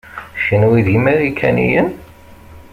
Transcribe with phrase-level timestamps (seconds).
[0.43, 1.89] Kenwi d imarikaniyen?